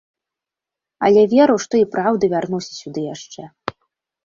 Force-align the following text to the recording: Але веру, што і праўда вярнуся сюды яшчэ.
Але 1.07 1.21
веру, 1.35 1.57
што 1.67 1.73
і 1.83 1.87
праўда 1.93 2.23
вярнуся 2.33 2.73
сюды 2.81 3.07
яшчэ. 3.13 3.41